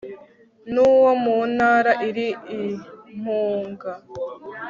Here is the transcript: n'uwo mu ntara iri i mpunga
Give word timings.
n'uwo 0.71 1.11
mu 1.23 1.37
ntara 1.55 1.91
iri 2.07 2.27
i 2.57 2.59
mpunga 3.21 3.91